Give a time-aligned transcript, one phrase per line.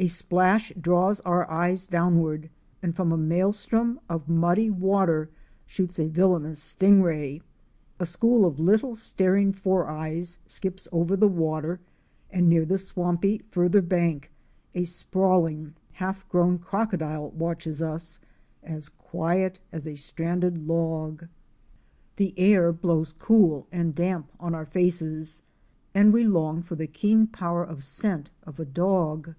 [0.00, 2.50] A splash draws our eyes downward,
[2.84, 5.28] and from a maelstrom of muddy water
[5.66, 7.42] shoots a villainous sting ray.
[7.98, 11.80] A school of little staring four eyes skips over the water,
[12.30, 14.30] and near the swampy, farther bank,
[14.72, 18.20] a sprawling half grown crocodile watches us—
[18.62, 21.22] as quiet as a stranded log.
[21.22, 22.36] 58 OUR SEARCH FOR A WILDERNESS.
[22.36, 25.42] The air blows cool and damp on our faces,
[25.92, 29.34] and we long for the keen power of scent of a dog.